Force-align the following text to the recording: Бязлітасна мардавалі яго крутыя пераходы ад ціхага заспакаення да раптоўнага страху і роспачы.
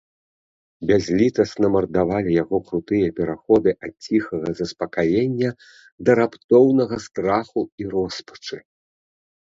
Бязлітасна 0.91 1.67
мардавалі 1.75 2.31
яго 2.43 2.57
крутыя 2.71 3.07
пераходы 3.19 3.73
ад 3.89 3.93
ціхага 4.07 4.49
заспакаення 4.61 5.49
да 6.09 6.19
раптоўнага 6.21 6.95
страху 7.09 7.61
і 7.85 7.93
роспачы. 7.97 8.57